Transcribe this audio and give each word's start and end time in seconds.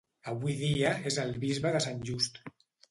Avui 0.31 0.55
dia 0.61 0.95
és 1.11 1.21
el 1.27 1.37
Bisbe 1.47 1.77
de 1.77 1.87
Sant 1.89 2.05
Just. 2.11 2.45